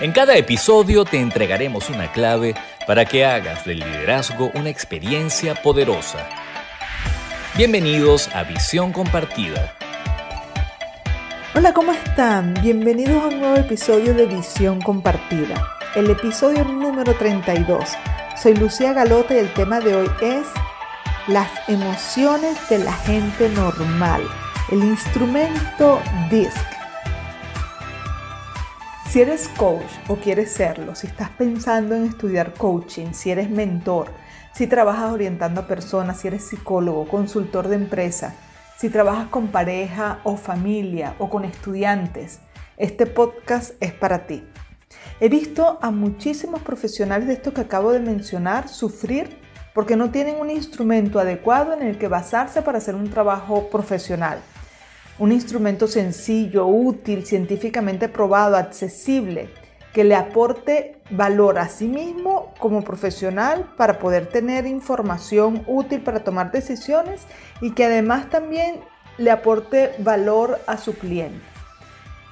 [0.00, 6.28] En cada episodio te entregaremos una clave para que hagas del liderazgo una experiencia poderosa.
[7.56, 9.72] Bienvenidos a Visión Compartida.
[11.54, 12.54] Hola, ¿cómo están?
[12.60, 15.64] Bienvenidos a un nuevo episodio de Visión Compartida,
[15.94, 17.88] el episodio número 32.
[18.36, 20.44] Soy Lucía Galota y el tema de hoy es
[21.28, 24.22] las emociones de la gente normal,
[24.72, 26.73] el instrumento DISC.
[29.14, 34.08] Si eres coach o quieres serlo, si estás pensando en estudiar coaching, si eres mentor,
[34.52, 38.34] si trabajas orientando a personas, si eres psicólogo, consultor de empresa,
[38.76, 42.40] si trabajas con pareja o familia o con estudiantes,
[42.76, 44.42] este podcast es para ti.
[45.20, 49.38] He visto a muchísimos profesionales de estos que acabo de mencionar sufrir
[49.74, 54.40] porque no tienen un instrumento adecuado en el que basarse para hacer un trabajo profesional
[55.18, 59.48] un instrumento sencillo, útil, científicamente probado, accesible,
[59.92, 66.24] que le aporte valor a sí mismo como profesional para poder tener información útil para
[66.24, 67.22] tomar decisiones
[67.60, 68.80] y que además también
[69.18, 71.40] le aporte valor a su cliente.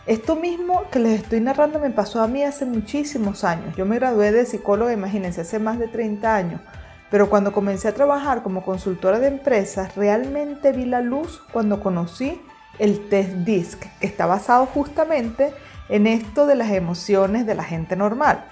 [0.07, 3.77] Esto mismo que les estoy narrando me pasó a mí hace muchísimos años.
[3.77, 6.61] Yo me gradué de psicóloga, imagínense, hace más de 30 años.
[7.09, 12.41] Pero cuando comencé a trabajar como consultora de empresas, realmente vi la luz cuando conocí
[12.79, 15.53] el test DISC, que está basado justamente
[15.89, 18.45] en esto de las emociones de la gente normal.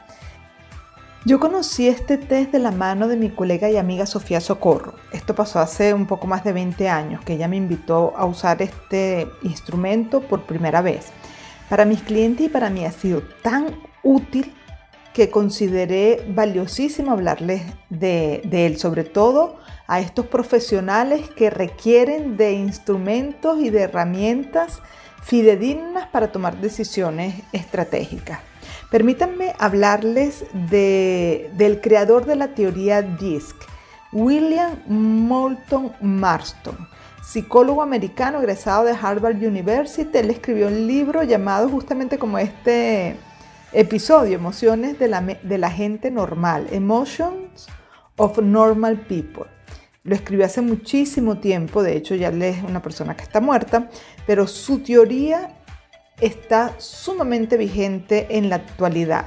[1.27, 4.95] Yo conocí este test de la mano de mi colega y amiga Sofía Socorro.
[5.13, 8.63] Esto pasó hace un poco más de 20 años, que ella me invitó a usar
[8.63, 11.09] este instrumento por primera vez.
[11.69, 13.67] Para mis clientes y para mí ha sido tan
[14.03, 14.55] útil
[15.15, 22.53] que consideré valiosísimo hablarles de, de él, sobre todo a estos profesionales que requieren de
[22.53, 24.81] instrumentos y de herramientas
[25.23, 28.41] fidedignas para tomar decisiones estratégicas.
[28.91, 33.57] Permítanme hablarles del creador de la teoría DISC,
[34.13, 36.77] William Moulton Marston,
[37.23, 40.19] psicólogo americano egresado de Harvard University.
[40.19, 43.17] Él escribió un libro llamado justamente como este
[43.73, 47.69] episodio, Emociones de la, de la gente normal, Emotions
[48.17, 49.45] of Normal People.
[50.03, 53.91] Lo escribió hace muchísimo tiempo, de hecho ya es una persona que está muerta,
[54.27, 55.57] pero su teoría
[56.21, 59.27] está sumamente vigente en la actualidad.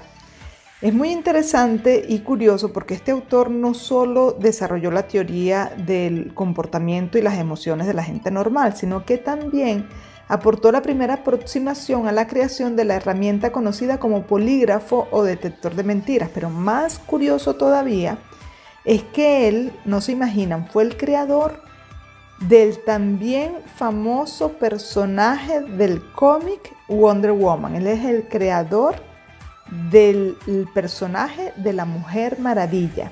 [0.82, 7.18] Es muy interesante y curioso porque este autor no solo desarrolló la teoría del comportamiento
[7.18, 9.88] y las emociones de la gente normal, sino que también
[10.34, 15.76] aportó la primera aproximación a la creación de la herramienta conocida como polígrafo o detector
[15.76, 16.30] de mentiras.
[16.34, 18.18] Pero más curioso todavía
[18.84, 21.62] es que él, no se imaginan, fue el creador
[22.40, 27.76] del también famoso personaje del cómic Wonder Woman.
[27.76, 28.96] Él es el creador
[29.92, 30.36] del
[30.74, 33.12] personaje de la Mujer Maravilla.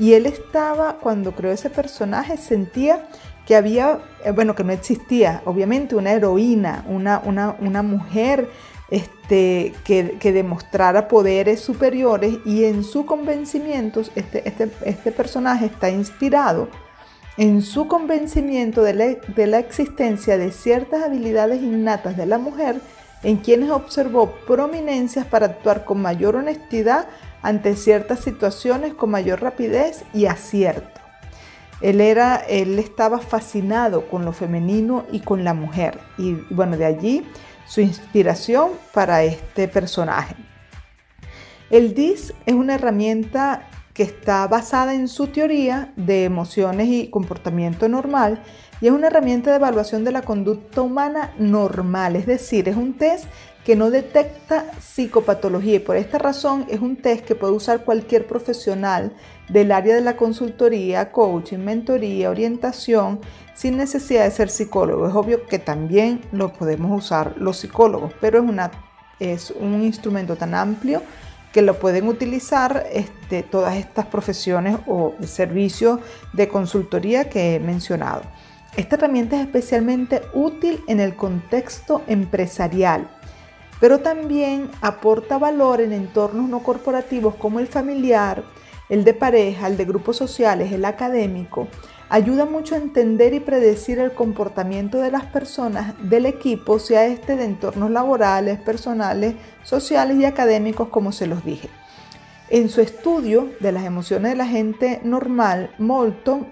[0.00, 3.06] Y él estaba, cuando creó ese personaje, sentía
[3.46, 8.50] que había, eh, bueno, que no existía, obviamente, una heroína, una, una, una mujer
[8.90, 16.68] este, que, demostrara poderes superiores y en su convencimiento, este, este, este personaje está inspirado
[17.36, 22.80] en su convencimiento de la, de la existencia de ciertas habilidades innatas de la mujer
[23.22, 27.06] en quienes observó prominencias para actuar con mayor honestidad
[27.42, 30.95] ante ciertas situaciones con mayor rapidez y acierto.
[31.80, 35.98] Él, era, él estaba fascinado con lo femenino y con la mujer.
[36.18, 37.26] Y bueno, de allí
[37.66, 40.36] su inspiración para este personaje.
[41.70, 47.88] El DIS es una herramienta que está basada en su teoría de emociones y comportamiento
[47.88, 48.42] normal
[48.80, 52.94] y es una herramienta de evaluación de la conducta humana normal, es decir, es un
[52.94, 53.24] test
[53.66, 58.24] que no detecta psicopatología y por esta razón es un test que puede usar cualquier
[58.24, 59.12] profesional
[59.48, 63.18] del área de la consultoría, coaching, mentoría, orientación,
[63.56, 65.08] sin necesidad de ser psicólogo.
[65.08, 68.70] Es obvio que también lo podemos usar los psicólogos, pero es, una,
[69.18, 71.02] es un instrumento tan amplio
[71.52, 75.98] que lo pueden utilizar este, todas estas profesiones o servicios
[76.34, 78.22] de consultoría que he mencionado.
[78.76, 83.08] Esta herramienta es especialmente útil en el contexto empresarial,
[83.80, 88.44] pero también aporta valor en entornos no corporativos como el familiar,
[88.88, 91.68] el de pareja, el de grupos sociales, el académico,
[92.08, 97.36] ayuda mucho a entender y predecir el comportamiento de las personas del equipo, sea este
[97.36, 101.68] de entornos laborales, personales, sociales y académicos, como se los dije.
[102.48, 106.46] En su estudio de las emociones de la gente normal, Moulton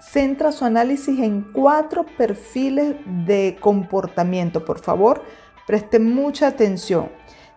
[0.00, 4.64] centra su análisis en cuatro perfiles de comportamiento.
[4.64, 5.22] Por favor,
[5.66, 7.10] presten mucha atención.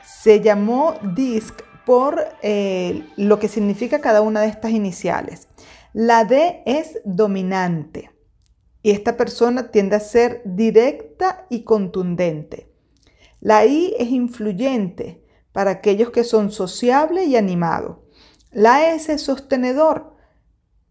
[0.04, 5.48] Se llamó DISC por eh, lo que significa cada una de estas iniciales.
[5.94, 8.12] La D es dominante
[8.82, 12.70] y esta persona tiende a ser directa y contundente.
[13.40, 17.98] La I es influyente para aquellos que son sociables y animados.
[18.52, 20.16] La S es sostenedor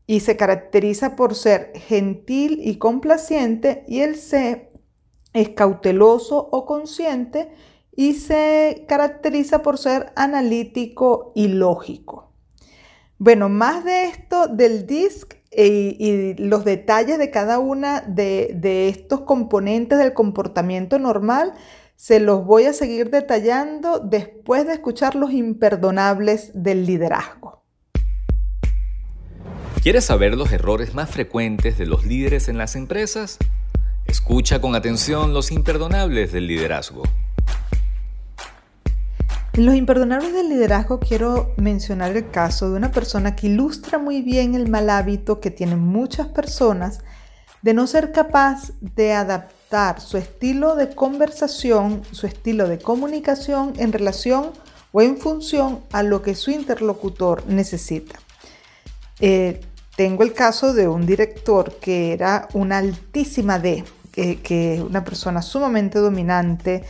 [0.06, 4.71] y se caracteriza por ser gentil y complaciente y el C
[5.32, 7.52] es cauteloso o consciente
[7.94, 12.32] y se caracteriza por ser analítico y lógico.
[13.18, 19.20] Bueno, más de esto del DISC y, los detalles de cada una de, de estos
[19.20, 21.52] componentes del comportamiento normal
[21.94, 27.62] se los voy a seguir detallando después de escuchar los imperdonables del liderazgo.
[29.82, 33.38] ¿Quieres saber los errores más frecuentes de los líderes en las empresas?
[34.12, 37.02] Escucha con atención los imperdonables del liderazgo.
[39.54, 44.54] Los imperdonables del liderazgo quiero mencionar el caso de una persona que ilustra muy bien
[44.54, 46.98] el mal hábito que tienen muchas personas
[47.62, 53.94] de no ser capaz de adaptar su estilo de conversación, su estilo de comunicación en
[53.94, 54.50] relación
[54.92, 58.20] o en función a lo que su interlocutor necesita.
[59.20, 59.62] Eh,
[59.96, 65.98] tengo el caso de un director que era una altísima D, que una persona sumamente
[65.98, 66.84] dominante,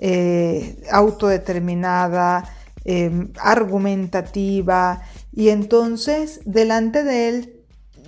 [0.00, 2.44] eh, autodeterminada,
[2.84, 5.02] em, argumentativa,
[5.32, 7.54] y entonces delante de él,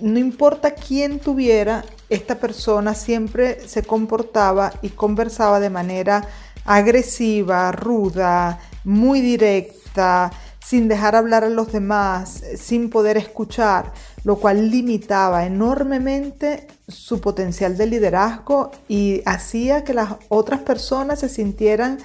[0.01, 6.25] no importa quién tuviera, esta persona siempre se comportaba y conversaba de manera
[6.65, 10.31] agresiva, ruda, muy directa,
[10.63, 13.91] sin dejar hablar a los demás, sin poder escuchar,
[14.23, 21.29] lo cual limitaba enormemente su potencial de liderazgo y hacía que las otras personas se
[21.29, 21.97] sintieran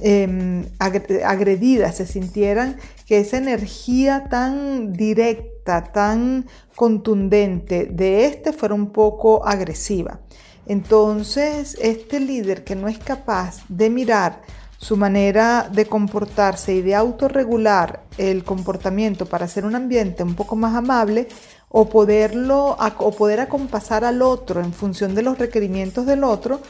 [0.00, 2.76] em, agredidas, se sintieran
[3.06, 10.20] que esa energía tan directa, tan contundente de este fuera un poco agresiva.
[10.66, 14.42] Entonces, este líder que no es capaz de mirar
[14.78, 20.56] su manera de comportarse y de autorregular el comportamiento para hacer un ambiente un poco
[20.56, 21.28] más amable
[21.68, 26.60] o poderlo o poder acompasar al otro en función de los requerimientos del otro,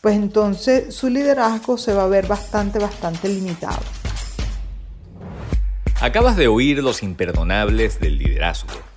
[0.00, 3.82] pues entonces su liderazgo se va a ver bastante bastante limitado.
[6.00, 8.91] Acabas de oír los imperdonables del liderazgo.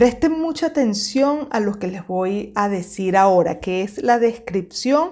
[0.00, 5.10] Presten mucha atención a lo que les voy a decir ahora, que es la descripción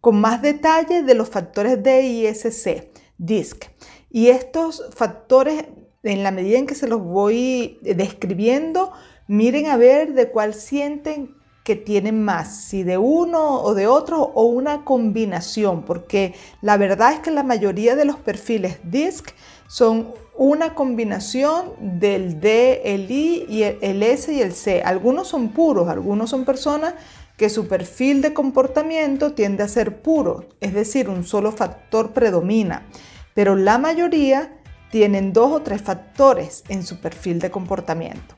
[0.00, 2.88] con más detalle de los factores DISC,
[3.18, 3.66] DISC.
[4.08, 5.66] Y estos factores,
[6.02, 8.92] en la medida en que se los voy describiendo,
[9.28, 14.22] miren a ver de cuál sienten que tienen más, si de uno o de otro
[14.22, 19.34] o una combinación, porque la verdad es que la mayoría de los perfiles DISC
[19.68, 24.82] son una combinación del D, el I y el S y el C.
[24.82, 26.94] Algunos son puros, algunos son personas
[27.36, 32.86] que su perfil de comportamiento tiende a ser puro, es decir, un solo factor predomina,
[33.34, 34.58] pero la mayoría
[34.90, 38.36] tienen dos o tres factores en su perfil de comportamiento.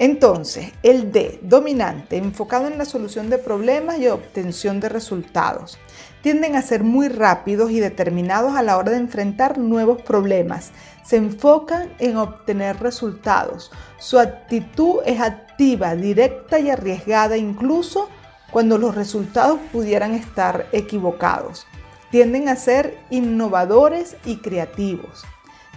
[0.00, 5.76] Entonces, el D, dominante, enfocado en la solución de problemas y obtención de resultados.
[6.22, 10.70] Tienden a ser muy rápidos y determinados a la hora de enfrentar nuevos problemas.
[11.04, 13.70] Se enfocan en obtener resultados.
[13.98, 18.08] Su actitud es activa, directa y arriesgada incluso
[18.50, 21.66] cuando los resultados pudieran estar equivocados.
[22.10, 25.24] Tienden a ser innovadores y creativos.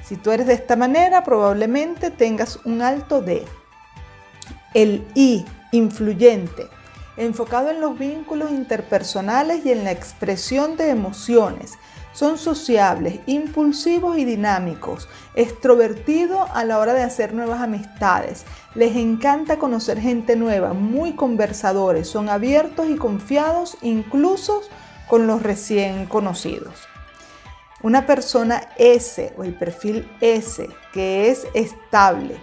[0.02, 3.44] Si tú eres de esta manera, probablemente tengas un alto D.
[4.74, 6.68] El I, influyente,
[7.18, 11.74] enfocado en los vínculos interpersonales y en la expresión de emociones.
[12.14, 18.46] Son sociables, impulsivos y dinámicos, extrovertidos a la hora de hacer nuevas amistades.
[18.76, 24.62] Les encanta conocer gente nueva, muy conversadores, son abiertos y confiados incluso
[25.08, 26.88] con los recién conocidos.
[27.82, 32.38] Una persona S o el perfil S que es estable,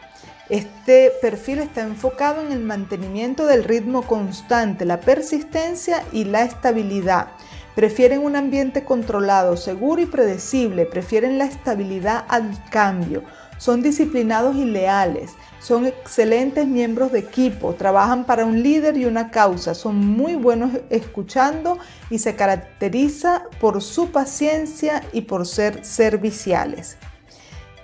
[0.51, 7.29] este perfil está enfocado en el mantenimiento del ritmo constante, la persistencia y la estabilidad.
[7.77, 10.87] Prefieren un ambiente controlado, seguro y predecible.
[10.87, 13.23] Prefieren la estabilidad al cambio.
[13.59, 15.35] Son disciplinados y leales.
[15.61, 17.75] Son excelentes miembros de equipo.
[17.75, 19.75] Trabajan para un líder y una causa.
[19.75, 21.79] Son muy buenos escuchando
[22.11, 26.97] y se caracteriza por su paciencia y por ser serviciales.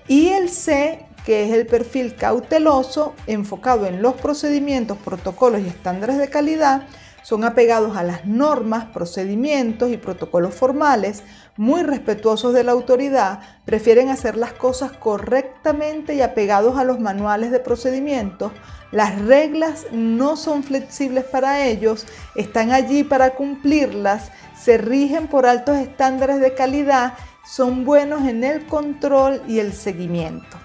[0.08, 6.18] Y el C que es el perfil cauteloso enfocado en los procedimientos, protocolos y estándares
[6.18, 6.86] de calidad,
[7.24, 11.24] son apegados a las normas, procedimientos y protocolos formales,
[11.56, 17.50] muy respetuosos de la autoridad, prefieren hacer las cosas correctamente y apegados a los manuales
[17.50, 18.52] de procedimientos.
[18.92, 22.06] Las reglas no son flexibles para ellos,
[22.36, 27.14] están allí para cumplirlas, se rigen por altos estándares de calidad,
[27.44, 30.56] son buenos en el control y el seguimiento.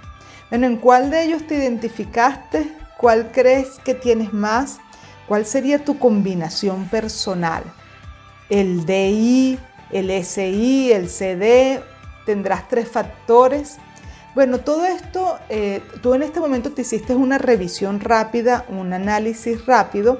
[0.51, 2.69] Bueno, ¿en cuál de ellos te identificaste?
[2.97, 4.79] ¿Cuál crees que tienes más?
[5.25, 7.63] ¿Cuál sería tu combinación personal?
[8.49, 9.57] ¿El DI,
[9.91, 11.81] el SI, el CD?
[12.25, 13.77] ¿Tendrás tres factores?
[14.35, 19.65] Bueno, todo esto, eh, tú en este momento te hiciste una revisión rápida, un análisis
[19.65, 20.19] rápido,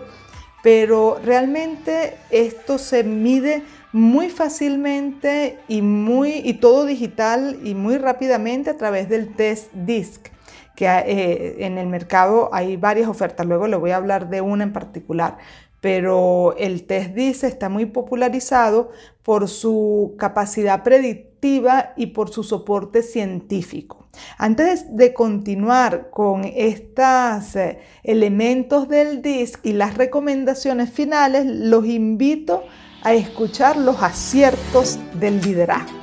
[0.63, 8.69] pero realmente esto se mide muy fácilmente y, muy, y todo digital y muy rápidamente
[8.69, 10.29] a través del test DISC
[10.75, 14.63] que eh, en el mercado hay varias ofertas, luego le voy a hablar de una
[14.63, 15.37] en particular,
[15.79, 18.91] pero el test DISC está muy popularizado
[19.21, 24.00] por su capacidad predictiva y por su soporte científico.
[24.37, 32.63] Antes de continuar con estos eh, elementos del DISC y las recomendaciones finales, los invito
[33.03, 36.01] a escuchar los aciertos del liderazgo.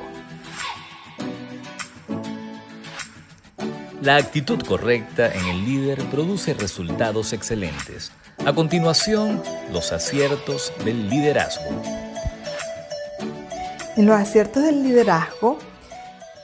[4.01, 8.13] La actitud correcta en el líder produce resultados excelentes.
[8.47, 11.83] A continuación, los aciertos del liderazgo.
[13.97, 15.59] En los aciertos del liderazgo,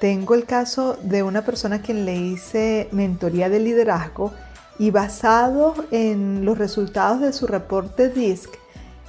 [0.01, 4.33] tengo el caso de una persona a quien le hice mentoría de liderazgo
[4.79, 8.51] y basado en los resultados de su reporte DISC,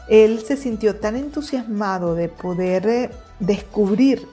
[0.07, 4.27] él se sintió tan entusiasmado de poder eh, descubrir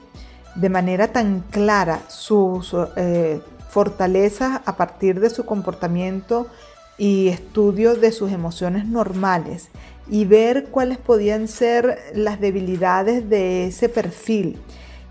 [0.55, 6.47] de manera tan clara sus eh, fortalezas a partir de su comportamiento
[6.97, 9.69] y estudio de sus emociones normales
[10.07, 14.59] y ver cuáles podían ser las debilidades de ese perfil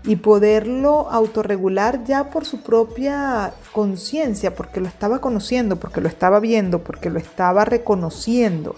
[0.05, 6.39] y poderlo autorregular ya por su propia conciencia, porque lo estaba conociendo, porque lo estaba
[6.39, 8.75] viendo, porque lo estaba reconociendo.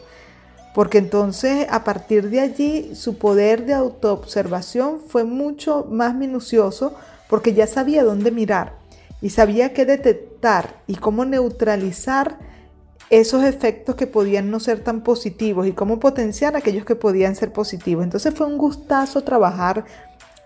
[0.75, 6.93] Porque entonces a partir de allí su poder de autoobservación fue mucho más minucioso
[7.29, 8.73] porque ya sabía dónde mirar
[9.21, 12.37] y sabía qué detectar y cómo neutralizar
[13.09, 17.53] esos efectos que podían no ser tan positivos y cómo potenciar aquellos que podían ser
[17.53, 18.03] positivos.
[18.03, 19.85] Entonces fue un gustazo trabajar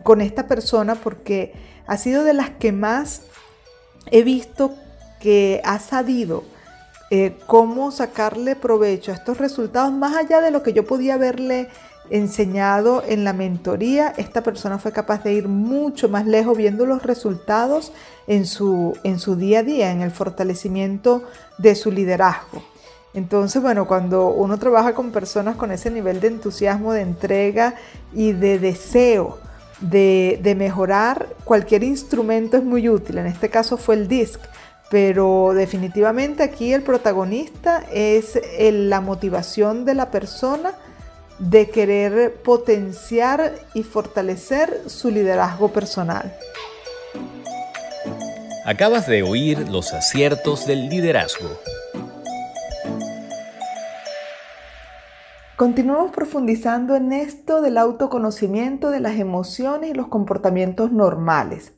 [0.03, 1.53] con esta persona porque
[1.87, 3.23] ha sido de las que más
[4.11, 4.73] he visto
[5.19, 6.43] que ha sabido
[7.11, 11.69] eh, cómo sacarle provecho a estos resultados más allá de lo que yo podía verle
[12.11, 17.03] enseñado en la mentoría, esta persona fue capaz de ir mucho más lejos viendo los
[17.03, 17.91] resultados
[18.27, 21.23] en su, en su día a día, en el fortalecimiento
[21.57, 22.63] de su liderazgo.
[23.13, 27.75] Entonces, bueno, cuando uno trabaja con personas con ese nivel de entusiasmo, de entrega
[28.13, 29.39] y de deseo
[29.81, 33.17] de, mejorar, cualquier instrumento es muy útil.
[33.17, 34.39] En este caso fue el DISC,
[34.89, 40.73] pero definitivamente aquí el protagonista es la motivación de la persona
[41.37, 46.33] de querer potenciar y fortalecer su liderazgo personal.
[48.65, 51.49] Acabas de oír los aciertos del liderazgo.
[55.59, 61.73] Continuamos profundizando en esto del autoconocimiento de las emociones y los comportamientos normales.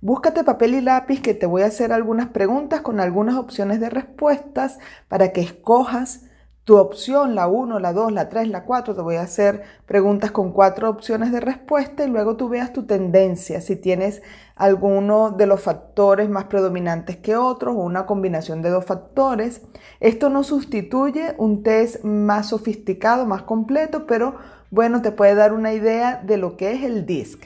[0.00, 3.90] Búscate papel y lápiz que te voy a hacer algunas preguntas con algunas opciones de
[3.90, 4.78] respuestas
[5.08, 6.25] para que escojas
[6.66, 10.32] tu opción, la 1, la 2, la 3, la 4, te voy a hacer preguntas
[10.32, 14.20] con cuatro opciones de respuesta y luego tú veas tu tendencia, si tienes
[14.56, 19.62] alguno de los factores más predominantes que otros o una combinación de dos factores.
[20.00, 24.34] Esto no sustituye un test más sofisticado, más completo, pero
[24.72, 27.44] bueno, te puede dar una idea de lo que es el DISC.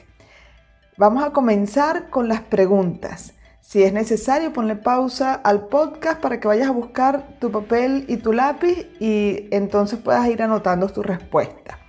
[0.97, 3.35] Vamos a comenzar con las preguntas.
[3.71, 8.17] Si es necesario, ponle pausa al podcast para que vayas a buscar tu papel y
[8.17, 11.79] tu lápiz y entonces puedas ir anotando tu respuesta.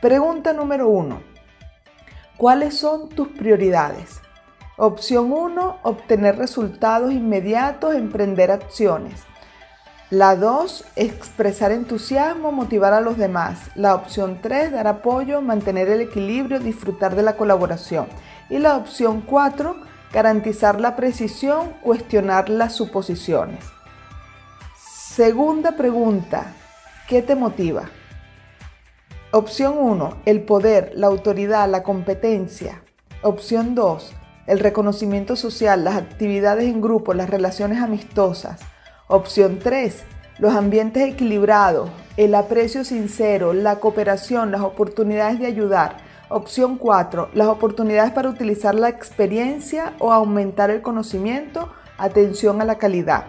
[0.00, 1.22] Pregunta número uno.
[2.38, 4.22] ¿Cuáles son tus prioridades?
[4.78, 9.24] Opción 1, obtener resultados inmediatos, emprender acciones.
[10.08, 13.70] La 2, expresar entusiasmo, motivar a los demás.
[13.74, 18.06] La opción 3, dar apoyo, mantener el equilibrio, disfrutar de la colaboración.
[18.48, 23.64] Y la opción 4, garantizar la precisión, cuestionar las suposiciones.
[24.76, 26.54] Segunda pregunta,
[27.08, 27.90] ¿qué te motiva?
[29.32, 32.82] Opción 1, el poder, la autoridad, la competencia.
[33.22, 34.12] Opción 2,
[34.46, 38.60] el reconocimiento social, las actividades en grupo, las relaciones amistosas.
[39.08, 40.04] Opción 3,
[40.38, 45.98] los ambientes equilibrados, el aprecio sincero, la cooperación, las oportunidades de ayudar.
[46.34, 51.68] Opción 4, las oportunidades para utilizar la experiencia o aumentar el conocimiento.
[51.98, 53.26] Atención a la calidad.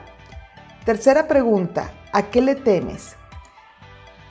[0.85, 3.17] Tercera pregunta, ¿a qué le temes?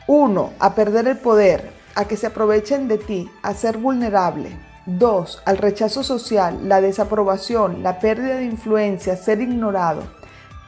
[0.06, 0.54] 1.
[0.58, 4.58] A perder el poder, a que se aprovechen de ti, a ser vulnerable.
[4.86, 5.42] 2.
[5.44, 10.02] Al rechazo social, la desaprobación, la pérdida de influencia, ser ignorado.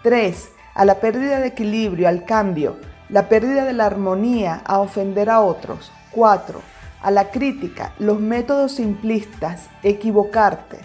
[0.02, 0.50] 3.
[0.74, 2.76] A la pérdida de equilibrio, al cambio,
[3.08, 5.90] la pérdida de la armonía, a ofender a otros.
[6.10, 6.73] 4.
[7.04, 10.78] A la crítica, los métodos simplistas, equivocarte.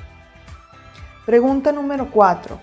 [1.26, 2.60] Pregunta número 4.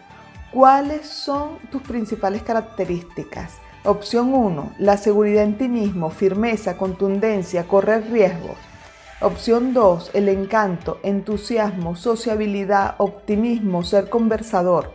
[0.53, 3.55] ¿Cuáles son tus principales características?
[3.83, 4.75] Opción 1.
[4.79, 8.59] La seguridad en ti mismo, firmeza, contundencia, correr riesgos.
[9.23, 10.11] Opción 2.
[10.13, 14.93] El encanto, entusiasmo, sociabilidad, optimismo, ser conversador.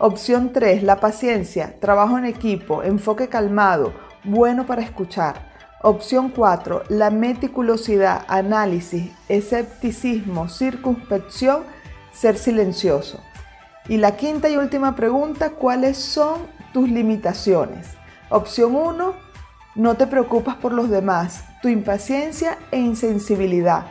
[0.00, 0.82] Opción 3.
[0.82, 3.92] La paciencia, trabajo en equipo, enfoque calmado,
[4.24, 5.49] bueno para escuchar.
[5.82, 6.82] Opción 4.
[6.90, 11.62] La meticulosidad, análisis, escepticismo, circunspección,
[12.12, 13.18] ser silencioso.
[13.88, 16.40] Y la quinta y última pregunta, ¿cuáles son
[16.74, 17.88] tus limitaciones?
[18.28, 19.14] Opción 1,
[19.74, 23.86] no te preocupas por los demás, tu impaciencia e insensibilidad.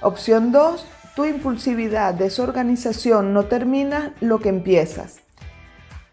[0.00, 5.25] Opción 2, tu impulsividad, desorganización, no terminas lo que empiezas.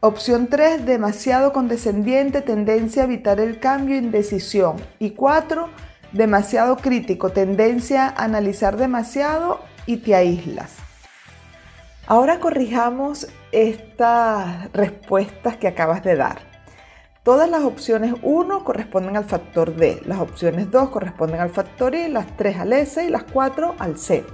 [0.05, 4.75] Opción 3, demasiado condescendiente, tendencia a evitar el cambio, indecisión.
[4.99, 5.69] Y 4,
[6.11, 10.73] demasiado crítico, tendencia a analizar demasiado y te aíslas.
[12.05, 16.39] Ahora corrijamos estas respuestas que acabas de dar.
[17.23, 22.09] Todas las opciones 1 corresponden al factor D, las opciones 2 corresponden al factor I,
[22.09, 24.25] las 3 al S y las 4 al C.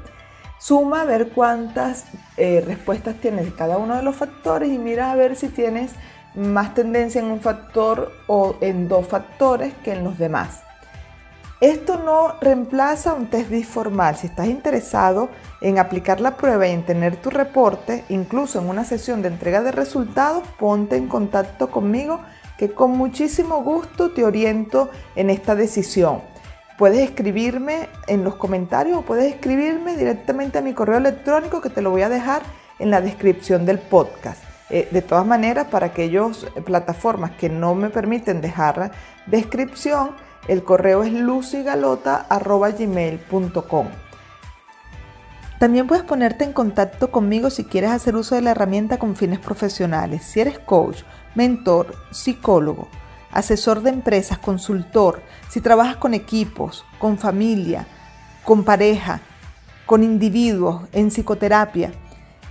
[0.59, 2.03] Suma a ver cuántas
[2.35, 5.91] eh, respuestas tienes de cada uno de los factores y mira a ver si tienes
[6.35, 10.61] más tendencia en un factor o en dos factores que en los demás.
[11.61, 14.15] Esto no reemplaza un test formal.
[14.15, 18.85] Si estás interesado en aplicar la prueba y en tener tu reporte, incluso en una
[18.85, 22.21] sesión de entrega de resultados, ponte en contacto conmigo
[22.57, 26.21] que con muchísimo gusto te oriento en esta decisión.
[26.79, 31.81] Puedes escribirme en los comentarios o puedes escribirme directamente a mi correo electrónico que te
[31.81, 32.41] lo voy a dejar
[32.79, 34.41] en la descripción del podcast.
[34.69, 38.93] Eh, de todas maneras, para aquellas plataformas que no me permiten dejar
[39.25, 40.11] descripción,
[40.47, 43.87] el correo es lucigalota.gmail.com.
[45.59, 49.39] También puedes ponerte en contacto conmigo si quieres hacer uso de la herramienta con fines
[49.39, 50.23] profesionales.
[50.23, 51.01] Si eres coach,
[51.35, 52.87] mentor, psicólogo,
[53.31, 57.87] asesor de empresas, consultor, si trabajas con equipos, con familia,
[58.43, 59.21] con pareja,
[59.85, 61.91] con individuos, en psicoterapia.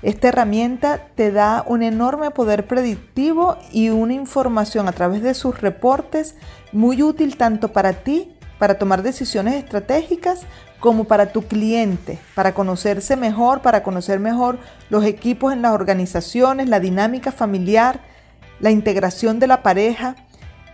[0.02, 5.60] Esta herramienta te da un enorme poder predictivo y una información a través de sus
[5.60, 6.36] reportes
[6.72, 10.42] muy útil tanto para ti, para tomar decisiones estratégicas,
[10.80, 14.58] como para tu cliente, para conocerse mejor, para conocer mejor
[14.90, 18.00] los equipos en las organizaciones, la dinámica familiar,
[18.60, 20.16] la integración de la pareja.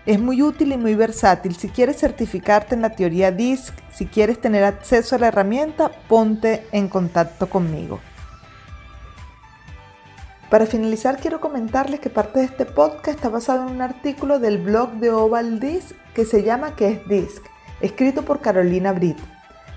[0.07, 1.57] Es muy útil y muy versátil.
[1.57, 6.67] Si quieres certificarte en la teoría DISC, si quieres tener acceso a la herramienta, ponte
[6.73, 8.01] en contacto conmigo.
[10.51, 14.59] Para finalizar, quiero comentarles que parte de este podcast está basado en un artículo del
[14.59, 17.43] blog de Oval Disc que se llama ¿Qué es DISC?
[17.81, 19.19] escrito por Carolina Britt.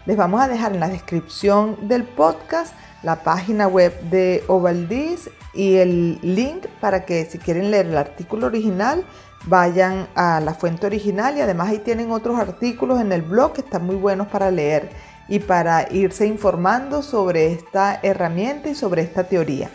[0.05, 5.75] Les vamos a dejar en la descripción del podcast la página web de Ovaldis y
[5.75, 9.03] el link para que si quieren leer el artículo original
[9.47, 13.61] vayan a la fuente original y además ahí tienen otros artículos en el blog que
[13.61, 14.89] están muy buenos para leer
[15.27, 19.69] y para irse informando sobre esta herramienta y sobre esta teoría.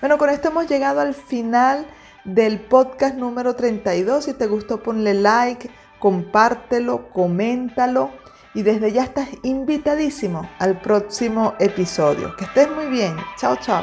[0.00, 1.86] Bueno, con esto hemos llegado al final
[2.24, 4.24] del podcast número 32.
[4.24, 8.10] Si te gustó ponle like, compártelo, coméntalo
[8.54, 12.34] y desde ya estás invitadísimo al próximo episodio.
[12.36, 13.16] Que estés muy bien.
[13.38, 13.82] Chao, chao.